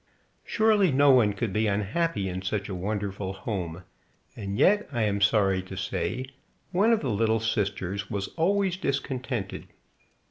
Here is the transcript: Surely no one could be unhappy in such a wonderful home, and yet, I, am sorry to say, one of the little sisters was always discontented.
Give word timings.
Surely 0.43 0.91
no 0.91 1.11
one 1.11 1.31
could 1.33 1.53
be 1.53 1.67
unhappy 1.67 2.27
in 2.27 2.41
such 2.41 2.67
a 2.67 2.73
wonderful 2.73 3.33
home, 3.33 3.83
and 4.35 4.57
yet, 4.57 4.89
I, 4.91 5.03
am 5.03 5.21
sorry 5.21 5.61
to 5.61 5.75
say, 5.77 6.25
one 6.71 6.91
of 6.91 7.01
the 7.01 7.11
little 7.11 7.39
sisters 7.39 8.09
was 8.09 8.29
always 8.29 8.77
discontented. 8.77 9.67